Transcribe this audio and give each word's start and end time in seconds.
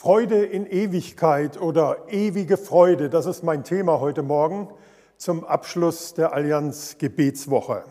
Freude 0.00 0.44
in 0.44 0.64
Ewigkeit 0.64 1.60
oder 1.60 2.06
ewige 2.08 2.56
Freude, 2.56 3.10
das 3.10 3.26
ist 3.26 3.42
mein 3.42 3.64
Thema 3.64 3.98
heute 3.98 4.22
Morgen 4.22 4.68
zum 5.16 5.42
Abschluss 5.42 6.14
der 6.14 6.32
Allianz 6.32 6.98
Gebetswoche. 6.98 7.82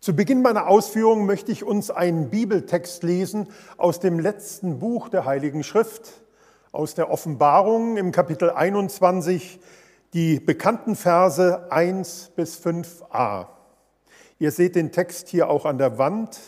Zu 0.00 0.16
Beginn 0.16 0.40
meiner 0.40 0.66
Ausführungen 0.66 1.26
möchte 1.26 1.52
ich 1.52 1.62
uns 1.62 1.90
einen 1.90 2.30
Bibeltext 2.30 3.02
lesen 3.02 3.48
aus 3.76 4.00
dem 4.00 4.18
letzten 4.18 4.78
Buch 4.78 5.10
der 5.10 5.26
Heiligen 5.26 5.62
Schrift, 5.62 6.22
aus 6.72 6.94
der 6.94 7.10
Offenbarung 7.10 7.98
im 7.98 8.10
Kapitel 8.10 8.48
21, 8.48 9.60
die 10.14 10.40
bekannten 10.40 10.96
Verse 10.96 11.70
1 11.70 12.30
bis 12.34 12.58
5a. 12.64 13.48
Ihr 14.38 14.50
seht 14.52 14.74
den 14.74 14.90
Text 14.90 15.28
hier 15.28 15.50
auch 15.50 15.66
an 15.66 15.76
der 15.76 15.98
Wand 15.98 16.40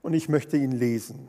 und 0.00 0.14
ich 0.14 0.30
möchte 0.30 0.56
ihn 0.56 0.72
lesen. 0.72 1.28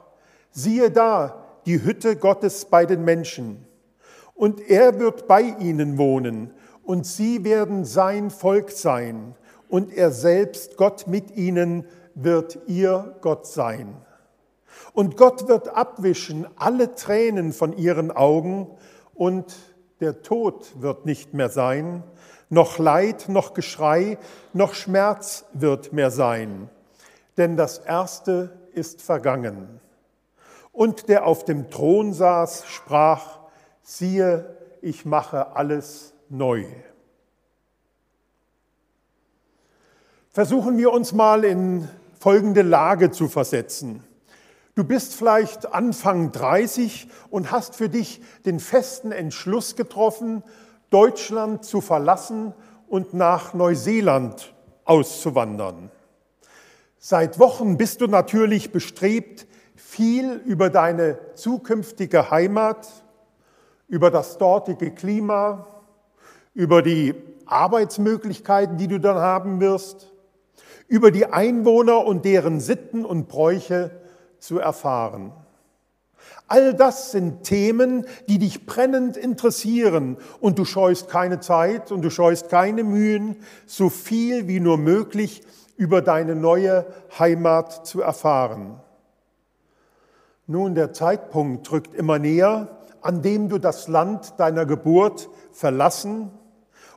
siehe 0.51 0.91
da, 0.91 1.43
die 1.65 1.83
Hütte 1.83 2.15
Gottes 2.15 2.65
bei 2.65 2.85
den 2.85 3.03
Menschen. 3.03 3.65
Und 4.33 4.61
er 4.69 4.99
wird 4.99 5.27
bei 5.27 5.41
ihnen 5.41 5.97
wohnen, 5.97 6.53
und 6.83 7.05
sie 7.05 7.43
werden 7.43 7.85
sein 7.85 8.31
Volk 8.31 8.71
sein, 8.71 9.35
und 9.69 9.93
er 9.93 10.11
selbst, 10.11 10.77
Gott 10.77 11.07
mit 11.07 11.31
ihnen, 11.37 11.85
wird 12.15 12.59
ihr 12.67 13.15
Gott 13.21 13.47
sein. 13.47 13.95
Und 14.93 15.15
Gott 15.15 15.47
wird 15.47 15.69
abwischen 15.69 16.47
alle 16.57 16.95
Tränen 16.95 17.53
von 17.53 17.77
ihren 17.77 18.11
Augen, 18.11 18.67
und 19.13 19.55
der 19.99 20.23
Tod 20.23 20.81
wird 20.81 21.05
nicht 21.05 21.33
mehr 21.33 21.49
sein, 21.49 22.03
noch 22.49 22.79
Leid, 22.79 23.29
noch 23.29 23.53
Geschrei, 23.53 24.17
noch 24.51 24.73
Schmerz 24.73 25.45
wird 25.53 25.93
mehr 25.93 26.11
sein, 26.11 26.69
denn 27.37 27.55
das 27.55 27.77
Erste 27.77 28.57
ist 28.73 29.01
vergangen. 29.01 29.79
Und 30.71 31.09
der 31.09 31.25
auf 31.25 31.45
dem 31.45 31.69
Thron 31.69 32.13
saß, 32.13 32.65
sprach, 32.67 33.39
siehe, 33.81 34.57
ich 34.81 35.05
mache 35.05 35.55
alles 35.55 36.13
neu. 36.29 36.65
Versuchen 40.29 40.77
wir 40.77 40.93
uns 40.93 41.11
mal 41.11 41.43
in 41.43 41.89
folgende 42.19 42.61
Lage 42.61 43.11
zu 43.11 43.27
versetzen. 43.27 44.03
Du 44.75 44.85
bist 44.85 45.13
vielleicht 45.13 45.73
Anfang 45.73 46.31
30 46.31 47.09
und 47.29 47.51
hast 47.51 47.75
für 47.75 47.89
dich 47.89 48.21
den 48.45 48.61
festen 48.61 49.11
Entschluss 49.11 49.75
getroffen, 49.75 50.43
Deutschland 50.89 51.65
zu 51.65 51.81
verlassen 51.81 52.53
und 52.87 53.13
nach 53.13 53.53
Neuseeland 53.53 54.53
auszuwandern. 54.85 55.91
Seit 56.97 57.37
Wochen 57.39 57.77
bist 57.77 57.99
du 57.99 58.07
natürlich 58.07 58.71
bestrebt, 58.71 59.47
viel 59.83 60.33
über 60.45 60.69
deine 60.69 61.17
zukünftige 61.35 62.31
Heimat, 62.31 62.87
über 63.87 64.09
das 64.09 64.37
dortige 64.37 64.91
Klima, 64.91 65.67
über 66.53 66.81
die 66.81 67.13
Arbeitsmöglichkeiten, 67.45 68.77
die 68.77 68.87
du 68.87 68.99
dann 68.99 69.17
haben 69.17 69.59
wirst, 69.59 70.11
über 70.87 71.11
die 71.11 71.25
Einwohner 71.25 72.05
und 72.05 72.23
deren 72.25 72.59
Sitten 72.59 73.03
und 73.05 73.27
Bräuche 73.27 73.91
zu 74.39 74.59
erfahren. 74.59 75.33
All 76.47 76.73
das 76.73 77.11
sind 77.11 77.43
Themen, 77.43 78.05
die 78.27 78.37
dich 78.37 78.65
brennend 78.65 79.17
interessieren 79.17 80.17
und 80.39 80.59
du 80.59 80.65
scheust 80.65 81.09
keine 81.09 81.39
Zeit 81.39 81.91
und 81.91 82.01
du 82.01 82.09
scheust 82.09 82.49
keine 82.49 82.83
Mühen, 82.83 83.37
so 83.65 83.89
viel 83.89 84.47
wie 84.47 84.59
nur 84.59 84.77
möglich 84.77 85.43
über 85.77 86.01
deine 86.01 86.35
neue 86.35 86.85
Heimat 87.17 87.87
zu 87.87 88.01
erfahren. 88.01 88.79
Nun, 90.51 90.75
der 90.75 90.91
Zeitpunkt 90.91 91.71
drückt 91.71 91.93
immer 91.93 92.19
näher, 92.19 92.67
an 92.99 93.21
dem 93.21 93.47
du 93.47 93.57
das 93.57 93.87
Land 93.87 94.37
deiner 94.37 94.65
Geburt 94.65 95.29
verlassen 95.53 96.29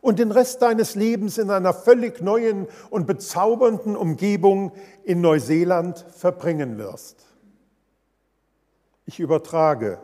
und 0.00 0.18
den 0.18 0.32
Rest 0.32 0.60
deines 0.60 0.96
Lebens 0.96 1.38
in 1.38 1.50
einer 1.50 1.72
völlig 1.72 2.20
neuen 2.20 2.66
und 2.90 3.06
bezaubernden 3.06 3.94
Umgebung 3.94 4.72
in 5.04 5.20
Neuseeland 5.20 6.04
verbringen 6.16 6.78
wirst. 6.78 7.26
Ich 9.06 9.20
übertrage. 9.20 9.98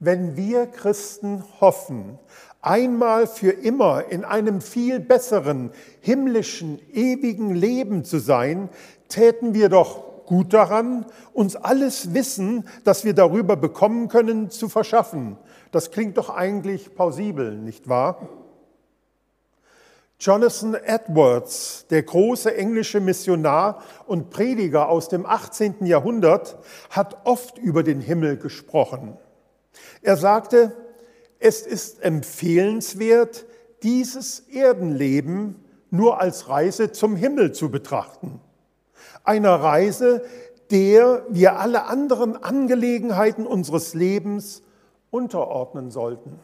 Wenn 0.00 0.36
wir 0.36 0.66
Christen 0.66 1.44
hoffen, 1.60 2.18
einmal 2.60 3.28
für 3.28 3.52
immer 3.52 4.06
in 4.10 4.24
einem 4.24 4.60
viel 4.60 4.98
besseren, 4.98 5.70
himmlischen, 6.00 6.80
ewigen 6.92 7.54
Leben 7.54 8.02
zu 8.02 8.18
sein, 8.18 8.68
täten 9.06 9.54
wir 9.54 9.68
doch 9.68 10.11
gut 10.32 10.54
daran, 10.54 11.04
uns 11.34 11.56
alles 11.56 12.14
Wissen, 12.14 12.66
das 12.84 13.04
wir 13.04 13.12
darüber 13.12 13.54
bekommen 13.54 14.08
können, 14.08 14.48
zu 14.48 14.70
verschaffen. 14.70 15.36
Das 15.72 15.90
klingt 15.90 16.16
doch 16.16 16.30
eigentlich 16.30 16.94
plausibel, 16.94 17.54
nicht 17.54 17.86
wahr? 17.86 18.30
Jonathan 20.18 20.72
Edwards, 20.72 21.84
der 21.90 22.02
große 22.04 22.56
englische 22.56 23.00
Missionar 23.00 23.82
und 24.06 24.30
Prediger 24.30 24.88
aus 24.88 25.10
dem 25.10 25.26
18. 25.26 25.84
Jahrhundert, 25.84 26.56
hat 26.88 27.26
oft 27.26 27.58
über 27.58 27.82
den 27.82 28.00
Himmel 28.00 28.38
gesprochen. 28.38 29.18
Er 30.00 30.16
sagte, 30.16 30.74
es 31.40 31.60
ist 31.60 32.02
empfehlenswert, 32.02 33.44
dieses 33.82 34.40
Erdenleben 34.48 35.62
nur 35.90 36.22
als 36.22 36.48
Reise 36.48 36.90
zum 36.90 37.16
Himmel 37.16 37.52
zu 37.52 37.70
betrachten. 37.70 38.40
Eine 39.24 39.62
Reise, 39.62 40.24
der 40.70 41.24
wir 41.28 41.58
alle 41.58 41.84
anderen 41.84 42.42
Angelegenheiten 42.42 43.46
unseres 43.46 43.94
Lebens 43.94 44.62
unterordnen 45.10 45.90
sollten. 45.90 46.38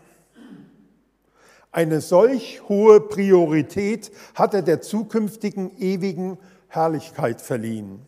Eine 1.73 2.01
solch 2.01 2.63
hohe 2.69 3.01
Priorität 3.01 4.11
hat 4.35 4.55
er 4.55 4.63
der 4.63 4.81
zukünftigen 4.81 5.77
ewigen 5.79 6.39
Herrlichkeit 6.69 7.41
verliehen. 7.41 8.07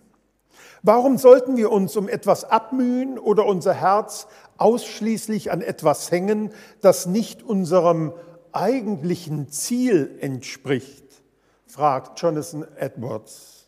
Warum 0.82 1.18
sollten 1.18 1.56
wir 1.56 1.70
uns 1.70 1.96
um 1.96 2.08
etwas 2.08 2.44
abmühen 2.44 3.18
oder 3.18 3.44
unser 3.46 3.74
Herz 3.74 4.26
ausschließlich 4.56 5.50
an 5.50 5.60
etwas 5.60 6.10
hängen, 6.10 6.52
das 6.80 7.06
nicht 7.06 7.42
unserem 7.42 8.12
eigentlichen 8.52 9.50
Ziel 9.50 10.16
entspricht? 10.20 11.04
fragt 11.66 12.20
Jonathan 12.20 12.66
Edwards. 12.76 13.59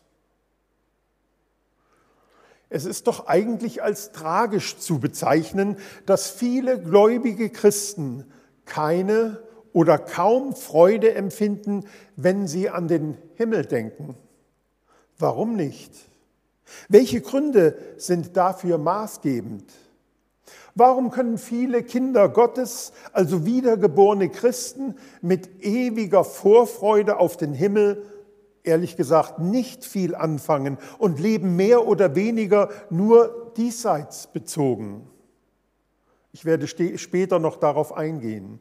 Es 2.73 2.85
ist 2.85 3.05
doch 3.05 3.27
eigentlich 3.27 3.83
als 3.83 4.13
tragisch 4.13 4.79
zu 4.79 4.97
bezeichnen, 4.97 5.77
dass 6.07 6.31
viele 6.31 6.81
gläubige 6.81 7.51
Christen 7.51 8.25
keine 8.65 9.43
oder 9.73 9.99
kaum 9.99 10.55
Freude 10.55 11.13
empfinden, 11.13 11.85
wenn 12.15 12.47
sie 12.47 12.71
an 12.71 12.87
den 12.87 13.15
Himmel 13.35 13.67
denken. 13.67 14.15
Warum 15.19 15.55
nicht? 15.55 15.93
Welche 16.89 17.21
Gründe 17.21 17.77
sind 17.97 18.35
dafür 18.37 18.79
maßgebend? 18.79 19.71
Warum 20.73 21.11
können 21.11 21.37
viele 21.37 21.83
Kinder 21.83 22.27
Gottes, 22.27 22.91
also 23.11 23.45
wiedergeborene 23.45 24.29
Christen, 24.29 24.95
mit 25.21 25.63
ewiger 25.63 26.23
Vorfreude 26.23 27.17
auf 27.19 27.37
den 27.37 27.53
Himmel, 27.53 28.03
ehrlich 28.63 28.95
gesagt, 28.97 29.39
nicht 29.39 29.85
viel 29.85 30.15
anfangen 30.15 30.77
und 30.97 31.19
leben 31.19 31.55
mehr 31.55 31.87
oder 31.87 32.15
weniger 32.15 32.69
nur 32.89 33.53
diesseits 33.57 34.27
bezogen? 34.27 35.07
Ich 36.31 36.45
werde 36.45 36.67
später 36.67 37.39
noch 37.39 37.57
darauf 37.57 37.93
eingehen. 37.93 38.59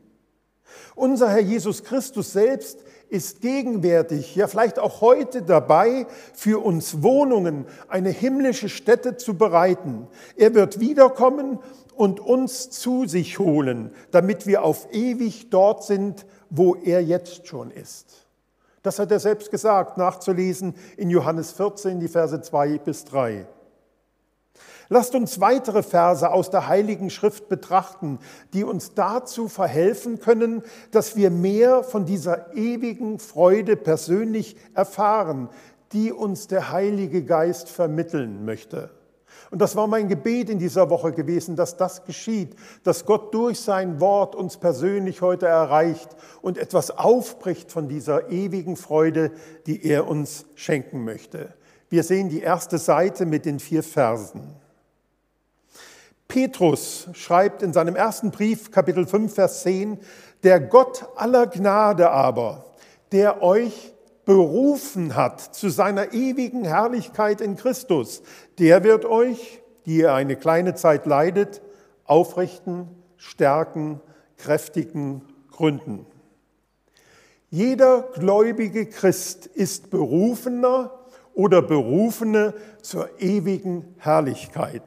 Unser 0.94 1.30
Herr 1.30 1.40
Jesus 1.40 1.84
Christus 1.84 2.32
selbst 2.32 2.84
ist 3.08 3.40
gegenwärtig, 3.40 4.36
ja 4.36 4.46
vielleicht 4.46 4.78
auch 4.78 5.00
heute 5.00 5.42
dabei, 5.42 6.06
für 6.34 6.64
uns 6.64 7.02
Wohnungen, 7.02 7.66
eine 7.88 8.10
himmlische 8.10 8.68
Stätte 8.68 9.16
zu 9.16 9.34
bereiten. 9.34 10.08
Er 10.36 10.54
wird 10.54 10.80
wiederkommen 10.80 11.58
und 11.94 12.20
uns 12.20 12.70
zu 12.70 13.06
sich 13.06 13.38
holen, 13.38 13.92
damit 14.10 14.46
wir 14.46 14.64
auf 14.64 14.88
ewig 14.92 15.50
dort 15.50 15.84
sind, 15.84 16.26
wo 16.48 16.74
er 16.74 17.02
jetzt 17.02 17.46
schon 17.46 17.70
ist. 17.70 18.21
Das 18.82 18.98
hat 18.98 19.10
er 19.10 19.20
selbst 19.20 19.50
gesagt, 19.50 19.96
nachzulesen 19.96 20.74
in 20.96 21.10
Johannes 21.10 21.52
14, 21.52 22.00
die 22.00 22.08
Verse 22.08 22.40
2 22.40 22.78
bis 22.78 23.04
3. 23.04 23.46
Lasst 24.88 25.14
uns 25.14 25.40
weitere 25.40 25.82
Verse 25.82 26.30
aus 26.30 26.50
der 26.50 26.68
Heiligen 26.68 27.08
Schrift 27.08 27.48
betrachten, 27.48 28.18
die 28.52 28.64
uns 28.64 28.92
dazu 28.94 29.48
verhelfen 29.48 30.20
können, 30.20 30.62
dass 30.90 31.16
wir 31.16 31.30
mehr 31.30 31.82
von 31.82 32.04
dieser 32.04 32.54
ewigen 32.54 33.18
Freude 33.18 33.76
persönlich 33.76 34.56
erfahren, 34.74 35.48
die 35.92 36.12
uns 36.12 36.46
der 36.46 36.72
Heilige 36.72 37.24
Geist 37.24 37.70
vermitteln 37.70 38.44
möchte. 38.44 38.90
Und 39.50 39.60
das 39.60 39.76
war 39.76 39.86
mein 39.86 40.08
Gebet 40.08 40.48
in 40.48 40.58
dieser 40.58 40.90
Woche 40.90 41.12
gewesen, 41.12 41.56
dass 41.56 41.76
das 41.76 42.04
geschieht, 42.04 42.56
dass 42.84 43.04
Gott 43.04 43.34
durch 43.34 43.60
sein 43.60 44.00
Wort 44.00 44.34
uns 44.34 44.56
persönlich 44.56 45.22
heute 45.22 45.46
erreicht 45.46 46.08
und 46.40 46.58
etwas 46.58 46.90
aufbricht 46.90 47.70
von 47.70 47.88
dieser 47.88 48.30
ewigen 48.30 48.76
Freude, 48.76 49.32
die 49.66 49.84
er 49.84 50.08
uns 50.08 50.46
schenken 50.54 51.04
möchte. 51.04 51.54
Wir 51.90 52.02
sehen 52.02 52.30
die 52.30 52.40
erste 52.40 52.78
Seite 52.78 53.26
mit 53.26 53.44
den 53.44 53.60
vier 53.60 53.82
Versen. 53.82 54.54
Petrus 56.32 57.08
schreibt 57.12 57.62
in 57.62 57.74
seinem 57.74 57.94
ersten 57.94 58.30
Brief, 58.30 58.70
Kapitel 58.70 59.06
5, 59.06 59.34
Vers 59.34 59.62
10, 59.64 59.98
der 60.42 60.60
Gott 60.60 61.06
aller 61.16 61.46
Gnade 61.46 62.10
aber, 62.10 62.64
der 63.12 63.42
euch 63.42 63.91
berufen 64.24 65.16
hat 65.16 65.40
zu 65.40 65.68
seiner 65.68 66.12
ewigen 66.12 66.64
Herrlichkeit 66.64 67.40
in 67.40 67.56
Christus, 67.56 68.22
der 68.58 68.84
wird 68.84 69.04
euch, 69.04 69.62
die 69.86 69.98
ihr 69.98 70.14
eine 70.14 70.36
kleine 70.36 70.74
Zeit 70.74 71.06
leidet, 71.06 71.60
aufrichten, 72.04 72.88
stärken, 73.16 74.00
kräftigen, 74.36 75.22
gründen. 75.50 76.06
Jeder 77.50 78.08
gläubige 78.14 78.86
Christ 78.86 79.46
ist 79.46 79.90
berufener 79.90 80.90
oder 81.34 81.62
berufene 81.62 82.54
zur 82.80 83.20
ewigen 83.20 83.94
Herrlichkeit. 83.98 84.82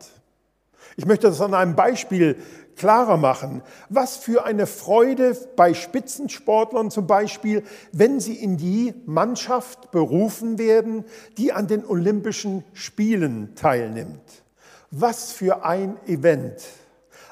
Ich 0.97 1.05
möchte 1.05 1.27
das 1.27 1.41
an 1.41 1.53
einem 1.53 1.75
Beispiel 1.75 2.37
klarer 2.75 3.17
machen. 3.17 3.61
Was 3.89 4.17
für 4.17 4.45
eine 4.45 4.67
Freude 4.67 5.37
bei 5.55 5.73
Spitzensportlern 5.73 6.91
zum 6.91 7.07
Beispiel, 7.07 7.63
wenn 7.91 8.19
sie 8.19 8.35
in 8.35 8.57
die 8.57 8.93
Mannschaft 9.05 9.91
berufen 9.91 10.57
werden, 10.57 11.05
die 11.37 11.53
an 11.53 11.67
den 11.67 11.85
Olympischen 11.85 12.63
Spielen 12.73 13.55
teilnimmt. 13.55 14.43
Was 14.91 15.31
für 15.31 15.65
ein 15.65 15.97
Event. 16.07 16.63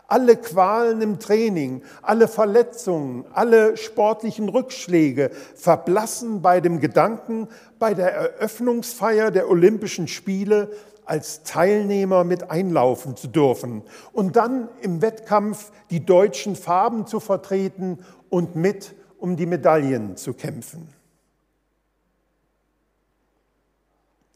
Alle 0.07 0.35
Qualen 0.35 1.01
im 1.01 1.19
Training, 1.19 1.81
alle 2.01 2.27
Verletzungen, 2.27 3.25
alle 3.33 3.77
sportlichen 3.77 4.49
Rückschläge 4.49 5.31
verblassen 5.55 6.41
bei 6.41 6.59
dem 6.59 6.79
Gedanken, 6.79 7.47
bei 7.79 7.93
der 7.93 8.13
Eröffnungsfeier 8.13 9.31
der 9.31 9.49
Olympischen 9.49 10.07
Spiele 10.07 10.69
als 11.05 11.43
Teilnehmer 11.43 12.23
mit 12.23 12.49
einlaufen 12.49 13.15
zu 13.15 13.27
dürfen 13.27 13.83
und 14.11 14.35
dann 14.35 14.69
im 14.81 15.01
Wettkampf 15.01 15.71
die 15.89 16.05
deutschen 16.05 16.55
Farben 16.55 17.07
zu 17.07 17.19
vertreten 17.19 17.99
und 18.29 18.55
mit 18.55 18.95
um 19.17 19.35
die 19.37 19.45
Medaillen 19.45 20.17
zu 20.17 20.33
kämpfen. 20.33 20.89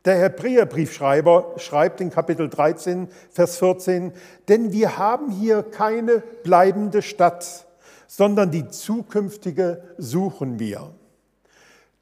Der 0.06 0.20
Hebräerbriefschreiber 0.20 1.56
schreibt 1.58 2.00
in 2.00 2.10
Kapitel 2.10 2.50
13, 2.50 3.10
Vers 3.30 3.58
14, 3.58 4.14
denn 4.48 4.72
wir 4.72 4.98
haben 4.98 5.30
hier 5.30 5.64
keine 5.64 6.24
bleibende 6.44 7.02
Stadt, 7.02 7.68
sondern 8.08 8.50
die 8.50 8.70
zukünftige 8.70 9.84
suchen 9.98 10.60
wir. 10.60 10.92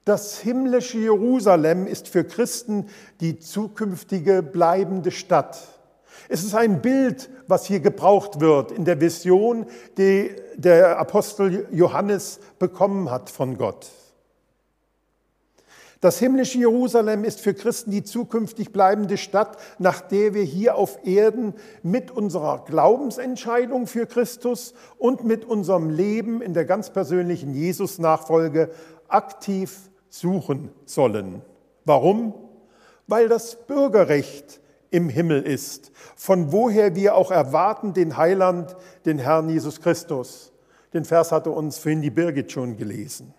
Das 0.06 0.38
himmlische 0.38 0.98
Jerusalem 0.98 1.88
ist 1.88 2.06
für 2.06 2.22
Christen 2.22 2.86
die 3.20 3.40
zukünftige 3.40 4.40
bleibende 4.40 5.10
Stadt. 5.10 5.58
Es 6.28 6.44
ist 6.44 6.54
ein 6.54 6.80
Bild, 6.80 7.28
was 7.48 7.66
hier 7.66 7.80
gebraucht 7.80 8.40
wird 8.40 8.70
in 8.70 8.84
der 8.84 9.00
Vision, 9.00 9.66
die 9.98 10.30
der 10.54 11.00
Apostel 11.00 11.66
Johannes 11.72 12.38
bekommen 12.60 13.10
hat 13.10 13.30
von 13.30 13.58
Gott. 13.58 13.88
Das 16.00 16.20
himmlische 16.20 16.58
Jerusalem 16.58 17.24
ist 17.24 17.40
für 17.40 17.54
Christen 17.54 17.90
die 17.90 18.04
zukünftig 18.04 18.72
bleibende 18.72 19.16
Stadt, 19.16 19.56
nach 19.80 20.00
der 20.02 20.34
wir 20.34 20.44
hier 20.44 20.76
auf 20.76 21.04
Erden 21.04 21.52
mit 21.82 22.12
unserer 22.12 22.64
Glaubensentscheidung 22.64 23.88
für 23.88 24.06
Christus 24.06 24.72
und 24.98 25.24
mit 25.24 25.44
unserem 25.44 25.90
Leben 25.90 26.42
in 26.42 26.54
der 26.54 26.64
ganz 26.64 26.90
persönlichen 26.90 27.54
Jesus-Nachfolge 27.54 28.70
aktiv 29.08 29.90
suchen 30.08 30.70
sollen. 30.84 31.42
Warum? 31.84 32.34
Weil 33.06 33.28
das 33.28 33.66
Bürgerrecht 33.66 34.60
im 34.90 35.08
Himmel 35.08 35.42
ist, 35.42 35.92
von 36.16 36.52
woher 36.52 36.94
wir 36.94 37.14
auch 37.14 37.30
erwarten 37.30 37.92
den 37.92 38.16
Heiland, 38.16 38.76
den 39.04 39.18
Herrn 39.18 39.48
Jesus 39.48 39.80
Christus. 39.80 40.52
Den 40.92 41.04
Vers 41.04 41.32
hatte 41.32 41.50
uns 41.50 41.78
vorhin 41.78 42.02
die 42.02 42.10
Birgit 42.10 42.52
schon 42.52 42.76
gelesen. 42.76 43.34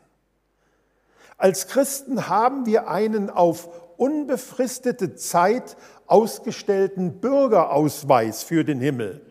Als 1.37 1.67
Christen 1.67 2.29
haben 2.29 2.65
wir 2.65 2.89
einen 2.89 3.29
auf 3.29 3.69
unbefristete 3.97 5.15
Zeit 5.15 5.77
ausgestellten 6.07 7.19
Bürgerausweis 7.19 8.43
für 8.43 8.63
den 8.63 8.79
Himmel, 8.79 9.21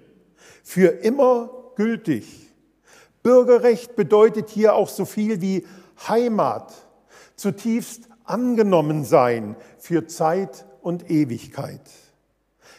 für 0.62 0.88
immer 0.88 1.50
gültig. 1.76 2.52
Bürgerrecht 3.22 3.96
bedeutet 3.96 4.50
hier 4.50 4.74
auch 4.74 4.88
so 4.88 5.04
viel 5.04 5.40
wie 5.40 5.66
Heimat, 6.08 6.72
zutiefst 7.36 8.08
angenommen 8.24 9.04
sein 9.04 9.56
für 9.78 10.06
Zeit 10.06 10.66
und 10.82 11.10
Ewigkeit. 11.10 11.82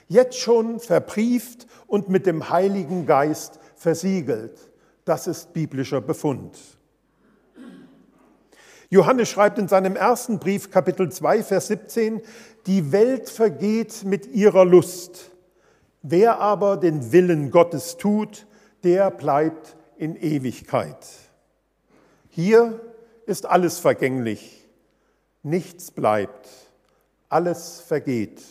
Jetzt 0.08 0.40
schon 0.40 0.80
verbrieft 0.80 1.68
und 1.88 2.10
mit 2.10 2.26
dem 2.26 2.50
Heiligen 2.50 3.06
Geist 3.06 3.60
versiegelt. 3.76 4.72
Das 5.06 5.28
ist 5.28 5.54
biblischer 5.54 6.02
Befund. 6.02 6.58
Johannes 8.90 9.28
schreibt 9.28 9.60
in 9.60 9.68
seinem 9.68 9.98
ersten 9.98 10.40
Brief, 10.40 10.72
Kapitel 10.72 11.12
2, 11.12 11.44
Vers 11.44 11.68
17, 11.68 12.22
die 12.68 12.94
Welt 12.94 13.30
vergeht 13.30 14.06
mit 14.06 14.28
ihrer 14.28 14.64
Lust. 14.64 15.32
Wer 16.02 16.40
aber 16.40 16.78
den 16.78 17.12
Willen 17.12 17.52
Gottes 17.52 17.98
tut, 17.98 18.48
der 18.84 19.12
bleibt 19.12 19.76
in 19.98 20.16
Ewigkeit. 20.16 21.06
Hier 22.30 22.80
ist 23.28 23.46
alles 23.46 23.78
vergänglich, 23.78 24.66
nichts 25.44 25.92
bleibt, 25.92 26.48
alles 27.30 27.82
vergeht. 27.82 28.42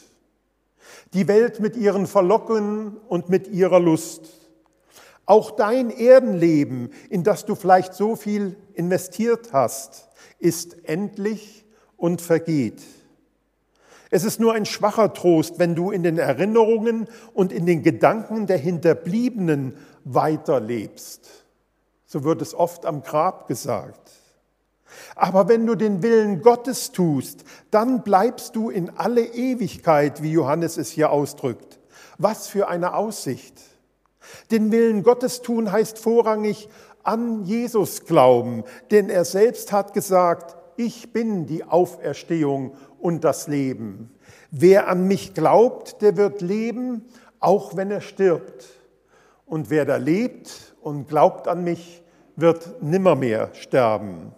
Die 1.14 1.26
Welt 1.28 1.61
mit 1.61 1.76
ihren 1.76 2.06
Verlockungen 2.06 2.99
und 3.08 3.28
mit 3.28 3.49
ihrer 3.49 3.81
Lust. 3.81 4.28
Auch 5.25 5.50
dein 5.50 5.90
Erdenleben, 5.90 6.90
in 7.11 7.25
das 7.25 7.45
du 7.45 7.54
vielleicht 7.54 7.95
so 7.95 8.14
viel 8.14 8.56
investiert 8.75 9.52
hast, 9.52 10.09
ist 10.38 10.85
endlich 10.85 11.64
und 11.97 12.21
vergeht. 12.21 12.83
Es 14.11 14.25
ist 14.25 14.38
nur 14.38 14.52
ein 14.52 14.66
schwacher 14.66 15.12
Trost, 15.14 15.59
wenn 15.59 15.75
du 15.75 15.90
in 15.90 16.02
den 16.02 16.18
Erinnerungen 16.18 17.09
und 17.33 17.50
in 17.50 17.66
den 17.66 17.83
Gedanken 17.83 18.47
der 18.47 18.59
Hinterbliebenen 18.59 19.76
weiterlebst. 20.04 21.28
So 22.04 22.23
wird 22.23 22.40
es 22.40 22.54
oft 22.54 22.87
am 22.87 23.02
Grab 23.02 23.49
gesagt. 23.49 24.12
Aber 25.15 25.49
wenn 25.49 25.67
du 25.67 25.75
den 25.75 26.03
Willen 26.03 26.43
Gottes 26.43 26.93
tust, 26.93 27.45
dann 27.71 28.03
bleibst 28.03 28.57
du 28.57 28.71
in 28.71 28.91
alle 28.91 29.25
Ewigkeit, 29.25 30.23
wie 30.23 30.33
Johannes 30.33 30.76
es 30.76 30.91
hier 30.91 31.11
ausdrückt. 31.11 31.79
Was 32.19 32.49
für 32.49 32.69
eine 32.69 32.95
Aussicht. 32.95 33.61
Den 34.50 34.73
Willen 34.73 35.03
Gottes 35.03 35.43
tun 35.43 35.71
heißt 35.71 35.99
vorrangig 35.99 36.69
an 37.03 37.45
Jesus 37.45 38.05
glauben, 38.05 38.65
denn 38.91 39.09
er 39.09 39.25
selbst 39.25 39.71
hat 39.73 39.95
gesagt, 39.95 40.57
ich 40.76 41.12
bin 41.12 41.47
die 41.47 41.65
Auferstehung 41.65 42.75
und 42.99 43.25
das 43.25 43.47
Leben. 43.49 44.11
Wer 44.50 44.88
an 44.88 45.07
mich 45.07 45.33
glaubt, 45.35 46.03
der 46.03 46.17
wird 46.17 46.41
leben, 46.41 47.05
auch 47.41 47.76
wenn 47.76 47.91
er 47.91 48.00
stirbt. 48.00 48.67
Und 49.45 49.71
wer 49.71 49.85
da 49.85 49.97
lebt 49.97 50.75
und 50.81 51.09
glaubt 51.09 51.47
an 51.47 51.62
mich, 51.62 52.03
wird 52.35 52.83
nimmermehr 52.83 53.50
sterben. 53.55 54.33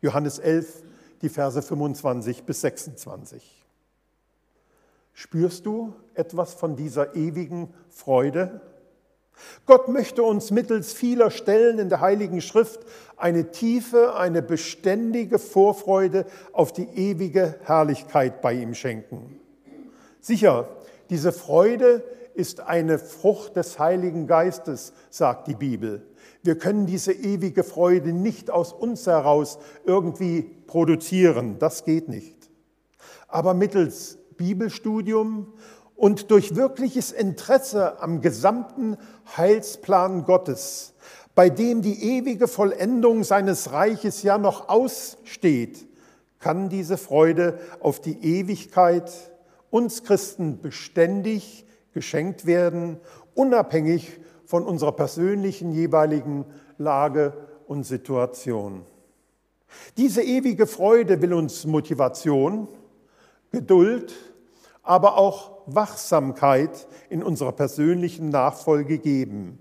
Johannes 0.00 0.38
11, 0.38 0.82
die 1.22 1.28
Verse 1.28 1.60
25 1.60 2.44
bis 2.44 2.60
26. 2.62 3.64
Spürst 5.12 5.66
du 5.66 5.94
etwas 6.14 6.54
von 6.54 6.76
dieser 6.76 7.14
ewigen 7.14 7.74
Freude? 7.90 8.60
Gott 9.66 9.88
möchte 9.88 10.22
uns 10.22 10.50
mittels 10.50 10.92
vieler 10.92 11.30
Stellen 11.30 11.78
in 11.78 11.88
der 11.88 12.00
Heiligen 12.00 12.40
Schrift 12.40 12.80
eine 13.16 13.50
tiefe, 13.50 14.14
eine 14.16 14.42
beständige 14.42 15.38
Vorfreude 15.38 16.26
auf 16.52 16.72
die 16.72 16.88
ewige 16.88 17.58
Herrlichkeit 17.64 18.40
bei 18.42 18.54
ihm 18.54 18.74
schenken. 18.74 19.40
Sicher, 20.20 20.68
diese 21.08 21.32
Freude 21.32 22.04
ist 22.34 22.60
eine 22.60 22.98
Frucht 22.98 23.56
des 23.56 23.78
Heiligen 23.78 24.26
Geistes, 24.26 24.92
sagt 25.10 25.48
die 25.48 25.54
Bibel. 25.54 26.02
Wir 26.42 26.56
können 26.56 26.86
diese 26.86 27.12
ewige 27.12 27.64
Freude 27.64 28.12
nicht 28.12 28.50
aus 28.50 28.72
uns 28.72 29.06
heraus 29.06 29.58
irgendwie 29.84 30.42
produzieren. 30.66 31.58
Das 31.58 31.84
geht 31.84 32.08
nicht. 32.08 32.50
Aber 33.28 33.54
mittels 33.54 34.18
Bibelstudium 34.36 35.52
und 35.96 36.30
durch 36.30 36.56
wirkliches 36.56 37.12
Interesse 37.12 38.00
am 38.00 38.22
gesamten 38.22 38.96
Heilsplan 39.36 40.24
Gottes, 40.24 40.94
bei 41.34 41.50
dem 41.50 41.82
die 41.82 42.16
ewige 42.16 42.48
Vollendung 42.48 43.22
seines 43.22 43.72
Reiches 43.72 44.22
ja 44.22 44.38
noch 44.38 44.70
aussteht, 44.70 45.86
kann 46.38 46.70
diese 46.70 46.96
Freude 46.96 47.58
auf 47.80 48.00
die 48.00 48.18
Ewigkeit 48.24 49.12
uns 49.68 50.02
Christen 50.02 50.60
beständig 50.62 51.66
geschenkt 51.92 52.46
werden, 52.46 52.98
unabhängig 53.34 54.20
von 54.50 54.66
unserer 54.66 54.90
persönlichen 54.90 55.70
jeweiligen 55.70 56.44
Lage 56.76 57.34
und 57.68 57.84
Situation. 57.84 58.84
Diese 59.96 60.22
ewige 60.22 60.66
Freude 60.66 61.22
will 61.22 61.34
uns 61.34 61.66
Motivation, 61.66 62.66
Geduld, 63.52 64.12
aber 64.82 65.16
auch 65.16 65.52
Wachsamkeit 65.66 66.88
in 67.10 67.22
unserer 67.22 67.52
persönlichen 67.52 68.30
Nachfolge 68.30 68.98
geben. 68.98 69.60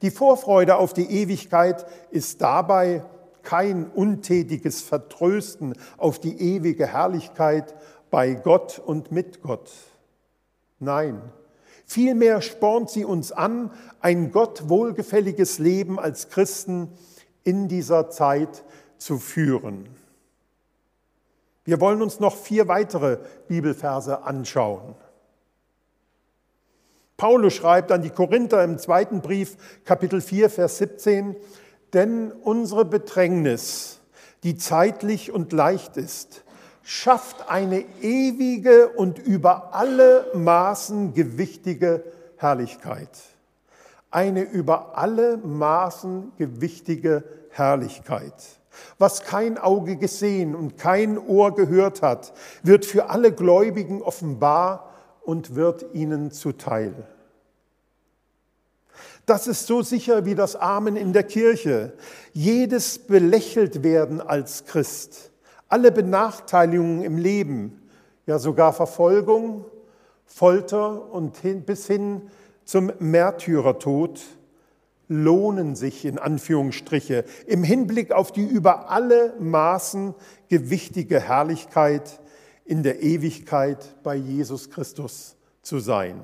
Die 0.00 0.10
Vorfreude 0.10 0.76
auf 0.76 0.94
die 0.94 1.10
Ewigkeit 1.20 1.84
ist 2.10 2.40
dabei 2.40 3.04
kein 3.42 3.90
untätiges 3.90 4.80
Vertrösten 4.80 5.74
auf 5.98 6.18
die 6.18 6.40
ewige 6.40 6.86
Herrlichkeit 6.86 7.74
bei 8.10 8.32
Gott 8.32 8.78
und 8.78 9.12
mit 9.12 9.42
Gott. 9.42 9.70
Nein, 10.78 11.20
vielmehr 11.88 12.42
spornt 12.42 12.90
sie 12.90 13.04
uns 13.04 13.32
an, 13.32 13.72
ein 14.00 14.30
Gott 14.30 14.68
wohlgefälliges 14.68 15.58
Leben 15.58 15.98
als 15.98 16.28
Christen 16.28 16.92
in 17.42 17.66
dieser 17.66 18.10
Zeit 18.10 18.62
zu 18.98 19.18
führen. 19.18 19.88
Wir 21.64 21.80
wollen 21.80 22.02
uns 22.02 22.20
noch 22.20 22.36
vier 22.36 22.68
weitere 22.68 23.18
Bibelverse 23.48 24.22
anschauen. 24.22 24.94
Paulus 27.16 27.54
schreibt 27.54 27.90
an 27.90 28.02
die 28.02 28.10
Korinther 28.10 28.62
im 28.62 28.78
zweiten 28.78 29.22
Brief, 29.22 29.56
Kapitel 29.84 30.20
4, 30.20 30.50
Vers 30.50 30.78
17, 30.78 31.36
denn 31.94 32.30
unsere 32.30 32.84
Bedrängnis, 32.84 34.00
die 34.44 34.56
zeitlich 34.56 35.32
und 35.32 35.52
leicht 35.52 35.96
ist, 35.96 36.44
schafft 36.90 37.50
eine 37.50 37.84
ewige 38.00 38.88
und 38.88 39.18
über 39.18 39.74
alle 39.74 40.30
Maßen 40.32 41.12
gewichtige 41.12 42.02
Herrlichkeit. 42.38 43.10
Eine 44.10 44.40
über 44.40 44.96
alle 44.96 45.36
Maßen 45.36 46.32
gewichtige 46.38 47.24
Herrlichkeit. 47.50 48.32
Was 48.96 49.22
kein 49.22 49.58
Auge 49.58 49.96
gesehen 49.96 50.54
und 50.54 50.78
kein 50.78 51.18
Ohr 51.18 51.54
gehört 51.54 52.00
hat, 52.00 52.32
wird 52.62 52.86
für 52.86 53.10
alle 53.10 53.32
Gläubigen 53.32 54.00
offenbar 54.00 54.88
und 55.20 55.54
wird 55.56 55.84
ihnen 55.92 56.30
zuteil. 56.30 57.06
Das 59.26 59.46
ist 59.46 59.66
so 59.66 59.82
sicher 59.82 60.24
wie 60.24 60.34
das 60.34 60.56
Amen 60.56 60.96
in 60.96 61.12
der 61.12 61.24
Kirche. 61.24 61.92
Jedes 62.32 62.98
belächelt 62.98 63.82
werden 63.82 64.22
als 64.22 64.64
Christ, 64.64 65.32
alle 65.68 65.92
Benachteiligungen 65.92 67.02
im 67.02 67.18
Leben, 67.18 67.82
ja 68.26 68.38
sogar 68.38 68.72
Verfolgung, 68.72 69.64
Folter 70.24 71.10
und 71.12 71.36
hin, 71.38 71.62
bis 71.62 71.86
hin 71.86 72.30
zum 72.64 72.92
Märtyrertod 72.98 74.20
lohnen 75.08 75.74
sich 75.74 76.04
in 76.04 76.18
Anführungsstriche 76.18 77.24
im 77.46 77.64
Hinblick 77.64 78.12
auf 78.12 78.30
die 78.30 78.44
über 78.44 78.90
alle 78.90 79.34
Maßen 79.40 80.14
gewichtige 80.48 81.18
Herrlichkeit 81.20 82.20
in 82.66 82.82
der 82.82 83.02
Ewigkeit 83.02 83.96
bei 84.02 84.14
Jesus 84.14 84.68
Christus 84.68 85.36
zu 85.62 85.78
sein. 85.78 86.20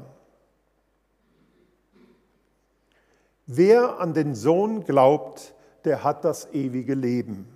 Wer 3.46 3.98
an 3.98 4.12
den 4.12 4.34
Sohn 4.34 4.84
glaubt, 4.84 5.54
der 5.84 6.04
hat 6.04 6.24
das 6.24 6.52
ewige 6.52 6.94
Leben. 6.94 7.53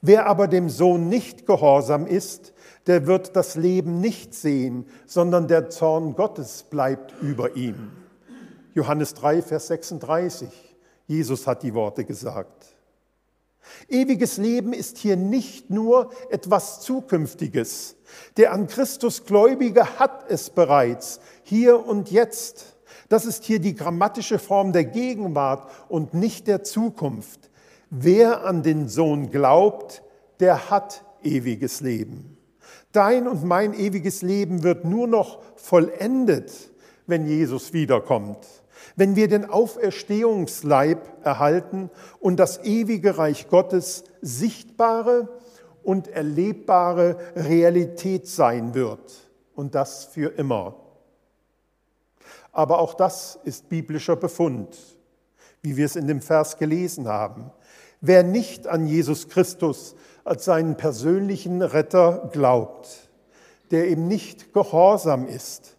Wer 0.00 0.26
aber 0.26 0.48
dem 0.48 0.68
Sohn 0.68 1.08
nicht 1.08 1.46
gehorsam 1.46 2.06
ist, 2.06 2.52
der 2.86 3.06
wird 3.06 3.36
das 3.36 3.54
Leben 3.54 4.00
nicht 4.00 4.34
sehen, 4.34 4.86
sondern 5.06 5.48
der 5.48 5.70
Zorn 5.70 6.14
Gottes 6.14 6.64
bleibt 6.64 7.14
über 7.22 7.56
ihm. 7.56 7.92
Johannes 8.74 9.14
3, 9.14 9.42
Vers 9.42 9.68
36. 9.68 10.48
Jesus 11.06 11.46
hat 11.46 11.62
die 11.62 11.74
Worte 11.74 12.04
gesagt. 12.04 12.74
Ewiges 13.88 14.36
Leben 14.36 14.72
ist 14.72 14.98
hier 14.98 15.16
nicht 15.16 15.70
nur 15.70 16.10
etwas 16.30 16.80
Zukünftiges. 16.80 17.96
Der 18.36 18.52
an 18.52 18.66
Christus 18.66 19.24
Gläubige 19.24 19.98
hat 19.98 20.30
es 20.30 20.50
bereits, 20.50 21.20
hier 21.42 21.86
und 21.86 22.10
jetzt. 22.10 22.76
Das 23.08 23.26
ist 23.26 23.44
hier 23.44 23.58
die 23.58 23.74
grammatische 23.74 24.38
Form 24.38 24.72
der 24.72 24.84
Gegenwart 24.84 25.70
und 25.88 26.14
nicht 26.14 26.46
der 26.46 26.62
Zukunft. 26.62 27.50
Wer 27.96 28.44
an 28.44 28.64
den 28.64 28.88
Sohn 28.88 29.30
glaubt, 29.30 30.02
der 30.40 30.68
hat 30.68 31.04
ewiges 31.22 31.80
Leben. 31.80 32.36
Dein 32.90 33.28
und 33.28 33.44
mein 33.44 33.72
ewiges 33.72 34.20
Leben 34.20 34.64
wird 34.64 34.84
nur 34.84 35.06
noch 35.06 35.40
vollendet, 35.54 36.72
wenn 37.06 37.24
Jesus 37.24 37.72
wiederkommt, 37.72 38.38
wenn 38.96 39.14
wir 39.14 39.28
den 39.28 39.48
Auferstehungsleib 39.48 41.24
erhalten 41.24 41.88
und 42.18 42.40
das 42.40 42.64
ewige 42.64 43.16
Reich 43.16 43.48
Gottes 43.48 44.02
sichtbare 44.20 45.28
und 45.84 46.08
erlebbare 46.08 47.16
Realität 47.36 48.26
sein 48.26 48.74
wird 48.74 49.30
und 49.54 49.76
das 49.76 50.04
für 50.06 50.36
immer. 50.36 50.74
Aber 52.50 52.80
auch 52.80 52.94
das 52.94 53.38
ist 53.44 53.68
biblischer 53.68 54.16
Befund, 54.16 54.76
wie 55.62 55.76
wir 55.76 55.86
es 55.86 55.94
in 55.94 56.08
dem 56.08 56.20
Vers 56.20 56.58
gelesen 56.58 57.06
haben. 57.06 57.52
Wer 58.06 58.22
nicht 58.22 58.66
an 58.66 58.86
Jesus 58.86 59.30
Christus 59.30 59.96
als 60.24 60.44
seinen 60.44 60.76
persönlichen 60.76 61.62
Retter 61.62 62.28
glaubt, 62.34 63.08
der 63.70 63.88
ihm 63.88 64.08
nicht 64.08 64.52
gehorsam 64.52 65.26
ist, 65.26 65.78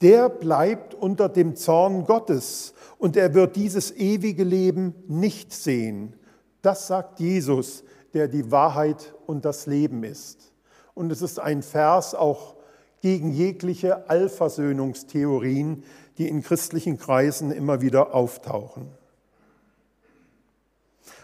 der 0.00 0.30
bleibt 0.30 0.94
unter 0.94 1.28
dem 1.28 1.54
Zorn 1.54 2.06
Gottes 2.06 2.72
und 2.96 3.14
er 3.14 3.34
wird 3.34 3.56
dieses 3.56 3.94
ewige 3.94 4.42
Leben 4.42 4.94
nicht 5.06 5.52
sehen. 5.52 6.14
Das 6.62 6.86
sagt 6.86 7.20
Jesus, 7.20 7.84
der 8.14 8.28
die 8.28 8.50
Wahrheit 8.50 9.14
und 9.26 9.44
das 9.44 9.66
Leben 9.66 10.02
ist. 10.02 10.54
Und 10.94 11.12
es 11.12 11.20
ist 11.20 11.38
ein 11.38 11.62
Vers 11.62 12.14
auch 12.14 12.56
gegen 13.02 13.32
jegliche 13.32 14.08
Allversöhnungstheorien, 14.08 15.82
die 16.16 16.26
in 16.26 16.42
christlichen 16.42 16.96
Kreisen 16.96 17.50
immer 17.50 17.82
wieder 17.82 18.14
auftauchen. 18.14 18.88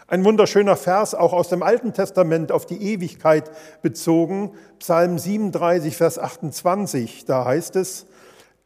Ein 0.07 0.25
wunderschöner 0.25 0.75
Vers, 0.75 1.15
auch 1.15 1.31
aus 1.31 1.47
dem 1.47 1.63
Alten 1.63 1.93
Testament 1.93 2.51
auf 2.51 2.65
die 2.65 2.91
Ewigkeit 2.93 3.49
bezogen, 3.81 4.51
Psalm 4.79 5.17
37, 5.17 5.95
Vers 5.95 6.19
28, 6.19 7.23
da 7.25 7.45
heißt 7.45 7.77
es, 7.77 8.05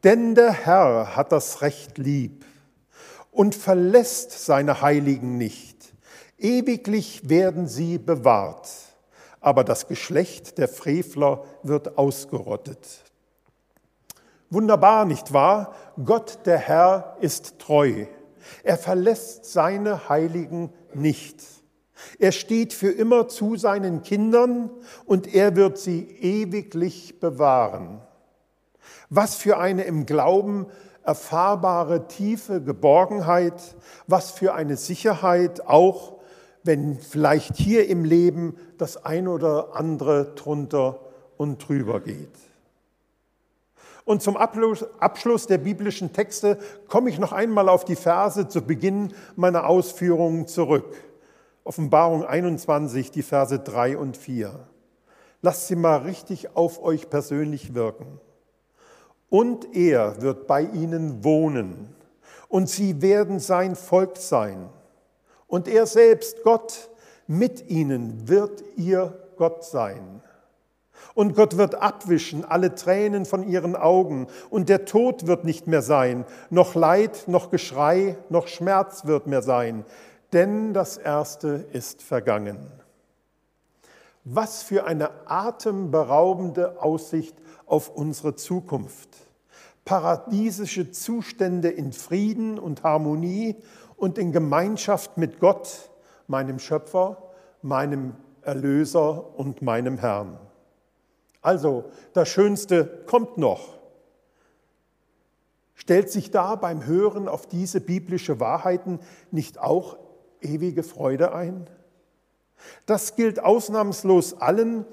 denn 0.03 0.33
der 0.33 0.51
Herr 0.51 1.15
hat 1.15 1.31
das 1.31 1.61
Recht 1.61 1.99
lieb 1.99 2.43
und 3.31 3.53
verlässt 3.53 4.45
seine 4.45 4.81
Heiligen 4.81 5.37
nicht. 5.37 5.93
Ewiglich 6.39 7.29
werden 7.29 7.67
sie 7.67 7.99
bewahrt, 7.99 8.69
aber 9.39 9.63
das 9.63 9.87
Geschlecht 9.87 10.57
der 10.57 10.67
Frevler 10.67 11.43
wird 11.61 11.99
ausgerottet. 11.99 12.79
Wunderbar, 14.49 15.05
nicht 15.05 15.33
wahr? 15.33 15.75
Gott, 16.03 16.39
der 16.45 16.57
Herr, 16.57 17.17
ist 17.19 17.59
treu. 17.59 18.05
Er 18.63 18.77
verlässt 18.77 19.45
seine 19.45 20.09
Heiligen 20.09 20.71
nicht. 20.95 21.41
Er 22.19 22.31
steht 22.31 22.73
für 22.73 22.91
immer 22.91 23.27
zu 23.27 23.55
seinen 23.55 24.03
Kindern 24.03 24.69
und 25.05 25.33
er 25.33 25.55
wird 25.55 25.77
sie 25.77 26.01
ewiglich 26.21 27.19
bewahren. 27.19 28.01
Was 29.09 29.35
für 29.35 29.57
eine 29.57 29.83
im 29.83 30.05
Glauben 30.05 30.67
erfahrbare 31.03 32.07
tiefe 32.07 32.61
Geborgenheit, 32.61 33.75
was 34.07 34.31
für 34.31 34.53
eine 34.53 34.75
Sicherheit, 34.75 35.65
auch 35.65 36.17
wenn 36.63 36.99
vielleicht 36.99 37.55
hier 37.55 37.87
im 37.87 38.03
Leben 38.03 38.57
das 38.77 39.05
ein 39.05 39.27
oder 39.27 39.75
andere 39.75 40.33
drunter 40.35 40.99
und 41.37 41.67
drüber 41.67 42.01
geht. 42.01 42.35
Und 44.07 44.21
zum 44.21 44.37
Abschluss 44.37 45.47
der 45.47 45.57
biblischen 45.57 46.13
Texte 46.13 46.57
komme 46.87 47.09
ich 47.09 47.19
noch 47.19 47.33
einmal 47.33 47.67
auf 47.67 47.83
die 47.83 47.97
Verse 47.97 48.47
zu 48.47 48.61
Beginn 48.61 49.13
meiner 49.35 49.67
Ausführungen 49.67 50.47
zurück. 50.47 50.95
Offenbarung 51.65 52.25
21, 52.25 53.11
die 53.11 53.21
Verse 53.21 53.59
3 53.59 53.97
und 53.97 54.15
4. 54.15 54.57
Lasst 55.41 55.67
sie 55.67 55.75
mal 55.75 55.97
richtig 55.97 56.55
auf 56.55 56.81
euch 56.81 57.09
persönlich 57.09 57.75
wirken. 57.75 58.21
Und 59.27 59.75
er 59.75 60.21
wird 60.21 60.47
bei 60.47 60.61
ihnen 60.61 61.25
wohnen 61.25 61.93
und 62.47 62.69
sie 62.69 63.01
werden 63.01 63.41
sein 63.41 63.75
Volk 63.75 64.15
sein. 64.15 64.69
Und 65.47 65.67
er 65.67 65.85
selbst, 65.85 66.43
Gott, 66.43 66.91
mit 67.27 67.69
ihnen 67.69 68.29
wird 68.29 68.63
ihr 68.77 69.27
Gott 69.35 69.65
sein. 69.65 70.21
Und 71.13 71.35
Gott 71.35 71.57
wird 71.57 71.75
abwischen 71.75 72.45
alle 72.45 72.75
Tränen 72.75 73.25
von 73.25 73.47
ihren 73.47 73.75
Augen, 73.75 74.27
und 74.49 74.69
der 74.69 74.85
Tod 74.85 75.27
wird 75.27 75.43
nicht 75.45 75.67
mehr 75.67 75.81
sein, 75.81 76.25
noch 76.49 76.75
Leid, 76.75 77.23
noch 77.27 77.49
Geschrei, 77.49 78.17
noch 78.29 78.47
Schmerz 78.47 79.05
wird 79.05 79.27
mehr 79.27 79.41
sein, 79.41 79.85
denn 80.33 80.73
das 80.73 80.97
Erste 80.97 81.65
ist 81.71 82.03
vergangen. 82.03 82.57
Was 84.23 84.61
für 84.61 84.85
eine 84.85 85.09
atemberaubende 85.25 86.81
Aussicht 86.81 87.35
auf 87.65 87.89
unsere 87.89 88.35
Zukunft. 88.35 89.09
Paradiesische 89.85 90.91
Zustände 90.91 91.69
in 91.69 91.93
Frieden 91.93 92.59
und 92.59 92.83
Harmonie 92.83 93.55
und 93.95 94.17
in 94.17 94.31
Gemeinschaft 94.31 95.17
mit 95.17 95.39
Gott, 95.39 95.89
meinem 96.27 96.59
Schöpfer, 96.59 97.17
meinem 97.61 98.15
Erlöser 98.41 99.37
und 99.37 99.61
meinem 99.61 99.97
Herrn. 99.97 100.37
Also, 101.47 101.85
das 102.11 102.27
Schönste 102.27 103.03
kommt 103.05 103.37
noch. 103.37 103.77
Stellt 105.75 106.11
sich 106.11 106.29
da 106.29 106.55
beim 106.55 106.85
Hören 106.85 107.29
auf 107.29 107.47
diese 107.47 107.79
biblische 107.79 108.41
Wahrheiten 108.41 108.99
nicht 109.31 109.57
auch 109.57 109.95
ewige 110.41 110.83
Freude 110.83 111.33
ein? 111.33 111.69
Das 112.85 113.15
gilt 113.15 113.41
ausnahmslos 113.41 114.41
allen, 114.41 114.83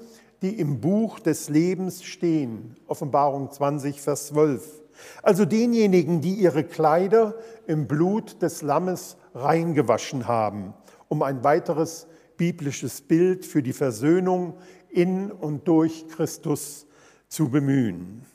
die 0.41 0.57
im 0.57 0.79
Buch 0.79 1.19
des 1.19 1.49
Lebens 1.49 2.05
stehen. 2.05 2.77
Offenbarung 2.87 3.51
20, 3.51 3.99
Vers 3.99 4.27
12. 4.27 4.81
Also 5.23 5.43
denjenigen, 5.43 6.21
die 6.21 6.35
ihre 6.35 6.63
Kleider 6.63 7.35
im 7.67 7.85
Blut 7.85 8.41
des 8.41 8.61
Lammes 8.61 9.17
reingewaschen 9.33 10.29
haben, 10.29 10.73
um 11.09 11.21
ein 11.21 11.43
weiteres 11.43 12.07
biblisches 12.37 13.01
Bild 13.01 13.45
für 13.45 13.61
die 13.61 13.73
Versöhnung 13.73 14.55
in 14.95 15.31
und 15.31 15.67
durch 15.67 16.07
Christus 16.07 16.87
zu 17.27 17.49
bemühen. 17.49 18.25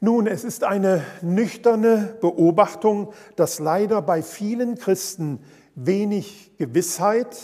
Nun, 0.00 0.26
es 0.26 0.44
ist 0.44 0.64
eine 0.64 1.02
nüchterne 1.22 2.18
Beobachtung, 2.20 3.14
dass 3.36 3.58
leider 3.58 4.02
bei 4.02 4.22
vielen 4.22 4.74
Christen 4.74 5.38
wenig 5.74 6.52
Gewissheit, 6.58 7.38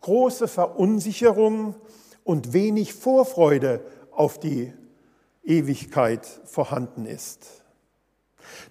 große 0.00 0.48
Verunsicherung 0.48 1.74
und 2.24 2.52
wenig 2.52 2.94
Vorfreude 2.94 3.84
auf 4.12 4.38
die 4.38 4.72
Ewigkeit 5.44 6.26
vorhanden 6.44 7.04
ist. 7.04 7.64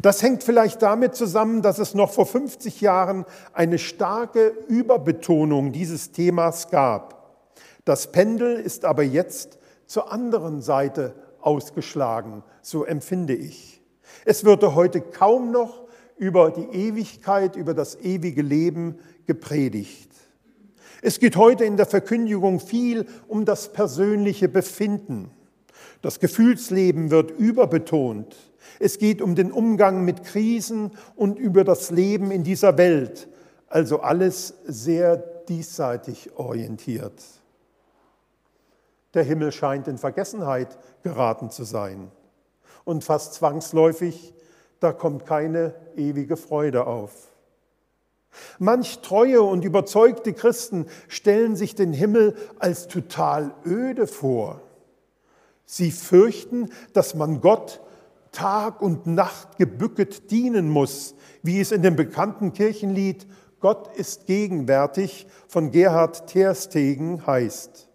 Das 0.01 0.21
hängt 0.21 0.43
vielleicht 0.43 0.81
damit 0.81 1.15
zusammen, 1.15 1.61
dass 1.61 1.79
es 1.79 1.93
noch 1.93 2.11
vor 2.11 2.25
50 2.25 2.81
Jahren 2.81 3.25
eine 3.53 3.79
starke 3.79 4.53
Überbetonung 4.67 5.71
dieses 5.71 6.11
Themas 6.11 6.69
gab. 6.69 7.17
Das 7.85 8.11
Pendel 8.11 8.59
ist 8.59 8.85
aber 8.85 9.03
jetzt 9.03 9.59
zur 9.85 10.11
anderen 10.11 10.61
Seite 10.61 11.15
ausgeschlagen, 11.39 12.43
so 12.61 12.83
empfinde 12.83 13.33
ich. 13.33 13.81
Es 14.25 14.43
würde 14.43 14.75
heute 14.75 15.01
kaum 15.01 15.51
noch 15.51 15.85
über 16.17 16.51
die 16.51 16.65
Ewigkeit, 16.65 17.55
über 17.55 17.73
das 17.73 17.95
ewige 17.95 18.41
Leben 18.41 18.99
gepredigt. 19.25 20.11
Es 21.01 21.19
geht 21.19 21.35
heute 21.35 21.63
in 21.63 21.77
der 21.77 21.85
Verkündigung 21.85 22.59
viel 22.59 23.05
um 23.27 23.45
das 23.45 23.71
persönliche 23.71 24.49
Befinden. 24.49 25.29
Das 26.01 26.19
Gefühlsleben 26.19 27.11
wird 27.11 27.31
überbetont. 27.31 28.35
Es 28.79 28.97
geht 28.97 29.21
um 29.21 29.35
den 29.35 29.51
Umgang 29.51 30.03
mit 30.05 30.23
Krisen 30.23 30.91
und 31.15 31.39
über 31.39 31.63
das 31.63 31.91
Leben 31.91 32.31
in 32.31 32.43
dieser 32.43 32.77
Welt. 32.77 33.27
Also 33.67 33.99
alles 33.99 34.53
sehr 34.65 35.17
diesseitig 35.17 36.31
orientiert. 36.37 37.23
Der 39.13 39.23
Himmel 39.23 39.51
scheint 39.51 39.87
in 39.87 39.97
Vergessenheit 39.97 40.77
geraten 41.03 41.49
zu 41.49 41.63
sein. 41.63 42.11
Und 42.83 43.03
fast 43.03 43.33
zwangsläufig, 43.33 44.33
da 44.79 44.93
kommt 44.93 45.25
keine 45.25 45.73
ewige 45.95 46.37
Freude 46.37 46.87
auf. 46.87 47.31
Manch 48.59 48.99
treue 48.99 49.41
und 49.41 49.65
überzeugte 49.65 50.33
Christen 50.33 50.85
stellen 51.07 51.55
sich 51.55 51.75
den 51.75 51.93
Himmel 51.93 52.35
als 52.59 52.87
total 52.87 53.53
öde 53.65 54.07
vor. 54.07 54.61
Sie 55.65 55.91
fürchten, 55.91 56.69
dass 56.93 57.15
man 57.15 57.41
Gott 57.41 57.81
Tag 58.31 58.81
und 58.81 59.07
Nacht 59.07 59.57
gebücket 59.57 60.31
dienen 60.31 60.69
muss, 60.69 61.15
wie 61.43 61.59
es 61.59 61.71
in 61.71 61.81
dem 61.81 61.95
bekannten 61.95 62.53
Kirchenlied 62.53 63.27
Gott 63.59 63.95
ist 63.95 64.27
gegenwärtig 64.27 65.27
von 65.47 65.71
Gerhard 65.71 66.27
Terstegen 66.27 67.25
heißt. 67.25 67.89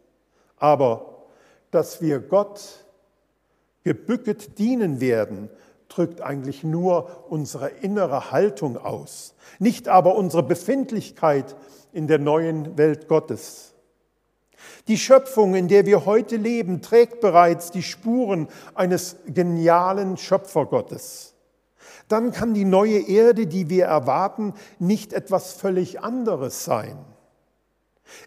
Aber 0.57 1.27
dass 1.71 2.03
wir 2.03 2.19
Gott 2.19 2.85
gebücket 3.85 4.59
dienen 4.59 5.01
werden, 5.01 5.49
drückt 5.89 6.21
eigentlich 6.21 6.65
nur 6.65 7.27
unsere 7.29 7.69
innere 7.69 8.31
Haltung 8.31 8.77
aus, 8.77 9.35
nicht 9.59 9.89
aber 9.89 10.17
unsere 10.17 10.43
Befindlichkeit 10.43 11.57
in 11.93 12.07
der 12.07 12.19
neuen 12.19 12.79
Welt 12.79 13.09
Gottes. 13.09 13.72
Die 14.89 14.99
Schöpfung, 14.99 15.55
in 15.55 15.69
der 15.69 15.87
wir 15.87 16.07
heute 16.07 16.37
leben, 16.37 16.83
trägt 16.83 17.21
bereits 17.21 17.71
die 17.71 17.83
Spuren 17.83 18.49
eines 18.75 19.17
genialen 19.27 20.17
Schöpfergottes. 20.17 21.35
Dann 22.09 22.33
kann 22.33 22.53
die 22.55 22.65
neue 22.65 22.99
Erde, 22.99 23.47
die 23.47 23.71
wir 23.71 23.87
erwarten, 23.87 24.55
nicht 24.79 25.13
etwas 25.13 25.53
völlig 25.53 26.01
anderes 26.01 26.65
sein. 26.65 26.99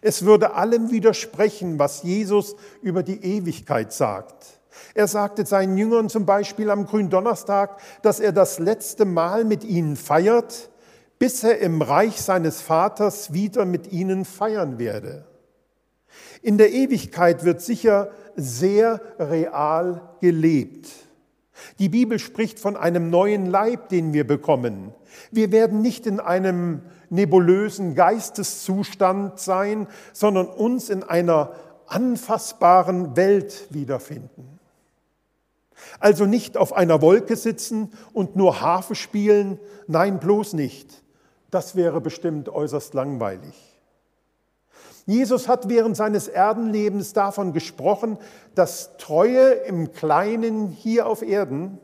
Es 0.02 0.24
würde 0.24 0.54
allem 0.54 0.90
widersprechen, 0.90 1.78
was 1.78 2.02
Jesus 2.02 2.56
über 2.82 3.02
die 3.02 3.22
Ewigkeit 3.22 3.92
sagt. 3.92 4.60
Er 4.94 5.06
sagte 5.06 5.46
seinen 5.46 5.76
Jüngern 5.78 6.08
zum 6.08 6.26
Beispiel 6.26 6.70
am 6.70 6.86
Gründonnerstag, 6.86 7.80
dass 8.02 8.20
er 8.20 8.32
das 8.32 8.58
letzte 8.58 9.04
Mal 9.04 9.44
mit 9.44 9.64
ihnen 9.64 9.96
feiert, 9.96 10.70
bis 11.18 11.44
er 11.44 11.58
im 11.60 11.80
Reich 11.80 12.20
seines 12.20 12.60
Vaters 12.60 13.32
wieder 13.32 13.64
mit 13.64 13.92
ihnen 13.92 14.24
feiern 14.24 14.78
werde. 14.78 15.24
In 16.42 16.58
der 16.58 16.72
Ewigkeit 16.72 17.44
wird 17.44 17.60
sicher 17.60 18.10
sehr 18.36 19.00
real 19.18 20.02
gelebt. 20.20 20.88
Die 21.78 21.88
Bibel 21.88 22.18
spricht 22.18 22.58
von 22.58 22.76
einem 22.76 23.10
neuen 23.10 23.46
Leib, 23.46 23.88
den 23.88 24.12
wir 24.12 24.26
bekommen. 24.26 24.92
Wir 25.30 25.52
werden 25.52 25.80
nicht 25.80 26.06
in 26.06 26.20
einem 26.20 26.82
nebulösen 27.08 27.94
Geisteszustand 27.94 29.38
sein, 29.38 29.86
sondern 30.12 30.46
uns 30.48 30.90
in 30.90 31.02
einer 31.02 31.52
anfassbaren 31.86 33.16
Welt 33.16 33.68
wiederfinden. 33.70 34.58
Also 36.00 36.26
nicht 36.26 36.56
auf 36.56 36.72
einer 36.72 37.00
Wolke 37.00 37.36
sitzen 37.36 37.92
und 38.12 38.36
nur 38.36 38.60
Harfe 38.60 38.94
spielen, 38.94 39.58
nein, 39.86 40.18
bloß 40.18 40.54
nicht. 40.54 41.02
Das 41.50 41.76
wäre 41.76 42.00
bestimmt 42.00 42.48
äußerst 42.48 42.94
langweilig. 42.94 43.65
Jesus 45.06 45.46
hat 45.46 45.68
während 45.68 45.96
seines 45.96 46.26
Erdenlebens 46.26 47.12
davon 47.12 47.52
gesprochen, 47.52 48.18
dass 48.56 48.96
Treue 48.96 49.50
im 49.50 49.92
Kleinen 49.92 50.68
hier 50.68 51.06
auf 51.06 51.22
Erden 51.22 51.78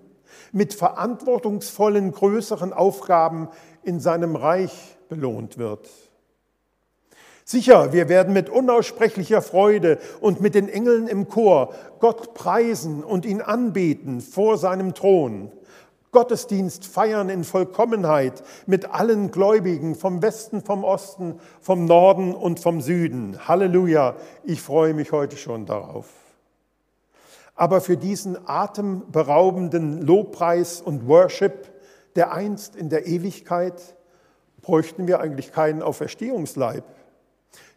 mit 0.51 0.75
verantwortungsvollen 0.75 2.11
größeren 2.11 2.73
Aufgaben 2.73 3.49
in 3.85 4.01
seinem 4.01 4.35
Reich 4.35 4.97
belohnt 5.09 5.57
wird. 5.57 5.89
Sicher, 7.45 7.93
wir 7.93 8.09
werden 8.09 8.33
mit 8.33 8.49
unaussprechlicher 8.49 9.43
Freude 9.43 9.99
und 10.21 10.41
mit 10.41 10.55
den 10.55 10.69
Engeln 10.69 11.07
im 11.07 11.29
Chor 11.29 11.75
Gott 12.01 12.35
preisen 12.35 13.05
und 13.05 13.25
ihn 13.25 13.41
anbeten 13.41 14.21
vor 14.21 14.59
seinem 14.59 14.95
Thron. 14.95 15.53
Gottesdienst 16.13 16.87
feiern 16.87 17.31
in 17.31 17.43
Vollkommenheit 17.43 18.43
mit 18.67 18.91
allen 18.91 19.31
Gläubigen 19.31 19.95
vom 19.95 20.21
Westen, 20.21 20.63
vom 20.63 20.85
Osten, 20.85 21.41
vom 21.61 21.87
Norden 21.87 22.35
und 22.35 22.61
vom 22.61 22.83
Süden. 22.83 23.49
Halleluja, 23.49 24.17
ich 24.45 24.61
freue 24.61 24.93
mich 24.93 25.11
heute 25.11 25.39
schon 25.39 25.65
darauf. 25.65 26.09
Aber 27.55 27.81
für 27.81 27.97
diesen 27.97 28.37
atemberaubenden 28.47 30.03
Lobpreis 30.03 30.83
und 30.83 31.09
Worship, 31.09 31.73
der 32.15 32.33
einst 32.33 32.77
in 32.77 32.91
der 32.91 33.07
Ewigkeit, 33.07 33.97
bräuchten 34.61 35.07
wir 35.07 35.21
eigentlich 35.21 35.51
keinen 35.51 35.83
Auferstehungsleib. 35.83 36.85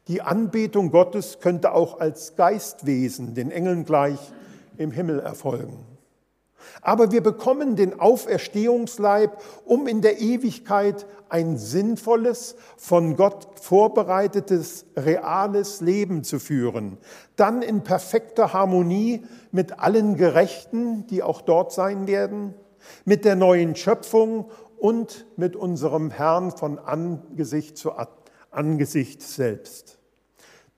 Die 0.09 0.21
Anbetung 0.21 0.91
Gottes 0.91 1.39
könnte 1.39 1.71
auch 1.71 2.01
als 2.01 2.35
Geistwesen, 2.35 3.33
den 3.33 3.49
Engeln 3.49 3.85
gleich, 3.85 4.19
im 4.77 4.91
Himmel 4.91 5.19
erfolgen. 5.19 5.94
Aber 6.81 7.11
wir 7.11 7.21
bekommen 7.21 7.75
den 7.75 7.99
Auferstehungsleib, 7.99 9.41
um 9.65 9.87
in 9.87 10.01
der 10.01 10.19
Ewigkeit 10.19 11.05
ein 11.29 11.57
sinnvolles, 11.57 12.55
von 12.77 13.15
Gott 13.15 13.47
vorbereitetes, 13.59 14.85
reales 14.95 15.81
Leben 15.81 16.23
zu 16.23 16.39
führen. 16.39 16.97
Dann 17.35 17.61
in 17.61 17.83
perfekter 17.83 18.53
Harmonie 18.53 19.25
mit 19.51 19.79
allen 19.79 20.15
Gerechten, 20.15 21.07
die 21.07 21.23
auch 21.23 21.41
dort 21.41 21.71
sein 21.71 22.07
werden, 22.07 22.53
mit 23.03 23.25
der 23.25 23.35
neuen 23.35 23.75
Schöpfung 23.75 24.51
und 24.77 25.25
mit 25.35 25.55
unserem 25.55 26.11
Herrn 26.11 26.51
von 26.51 26.77
Angesicht 26.77 27.77
zu 27.77 27.93
Angesicht 28.51 29.21
selbst. 29.21 29.94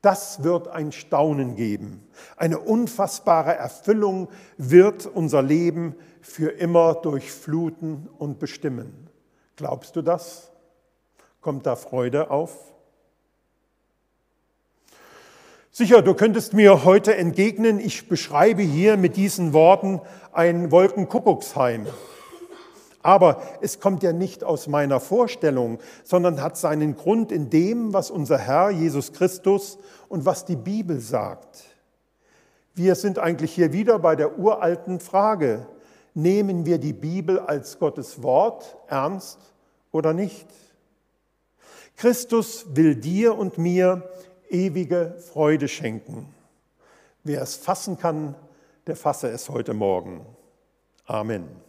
Das 0.02 0.44
wird 0.44 0.68
ein 0.68 0.92
Staunen 0.92 1.56
geben. 1.56 2.08
Eine 2.36 2.60
unfassbare 2.60 3.56
Erfüllung 3.56 4.30
wird 4.58 5.06
unser 5.06 5.42
Leben 5.42 5.96
für 6.22 6.50
immer 6.50 6.94
durchfluten 6.96 8.08
und 8.18 8.40
bestimmen. 8.40 9.10
Glaubst 9.56 9.96
du 9.96 10.02
das? 10.02 10.52
Kommt 11.42 11.66
da 11.66 11.76
Freude 11.76 12.30
auf? 12.30 12.74
Sicher, 15.72 16.02
du 16.02 16.14
könntest 16.14 16.54
mir 16.54 16.86
heute 16.86 17.16
entgegnen, 17.16 17.80
ich 17.80 18.08
beschreibe 18.08 18.64
hier 18.64 18.98
mit 18.98 19.16
diesen 19.16 19.54
Worten 19.54 20.02
ein 20.32 20.72
Wolkenkuckucksheim. 20.72 21.86
Aber 23.08 23.42
es 23.62 23.80
kommt 23.80 24.04
ja 24.04 24.12
nicht 24.12 24.44
aus 24.44 24.68
meiner 24.68 25.00
Vorstellung, 25.00 25.80
sondern 26.04 26.42
hat 26.42 26.58
seinen 26.58 26.98
Grund 26.98 27.32
in 27.32 27.50
dem, 27.50 27.94
was 27.94 28.12
unser 28.12 28.38
Herr 28.38 28.70
Jesus 28.70 29.14
Christus 29.14 29.78
und 30.10 30.26
was 30.26 30.44
die 30.44 30.58
Bibel 30.58 31.00
sagt. 31.00 31.64
Wir 32.76 32.96
sind 32.96 33.18
eigentlich 33.18 33.54
hier 33.54 33.72
wieder 33.72 33.98
bei 34.00 34.18
der 34.18 34.38
uralten 34.38 35.00
Frage, 35.00 35.68
nehmen 36.16 36.66
wir 36.66 36.80
die 36.80 36.92
Bibel 36.92 37.40
als 37.40 37.80
Gottes 37.80 38.24
Wort 38.24 38.76
ernst 38.88 39.40
oder 39.94 40.12
nicht? 40.12 40.48
Christus 41.96 42.66
will 42.76 42.94
dir 42.96 43.38
und 43.38 43.58
mir 43.58 44.04
ewige 44.50 45.16
Freude 45.32 45.70
schenken. 45.70 46.28
Wer 47.24 47.42
es 47.42 47.56
fassen 47.56 47.98
kann, 47.98 48.36
der 48.86 48.98
fasse 48.98 49.30
es 49.30 49.48
heute 49.48 49.74
Morgen. 49.74 50.26
Amen. 51.06 51.67